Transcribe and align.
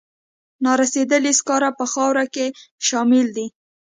نارسیدلي 0.65 1.33
سکاره 1.39 1.69
په 1.79 1.85
خاورو 1.91 2.25
کې 2.33 2.45
شاملې 2.87 3.25
دي. 3.35 3.47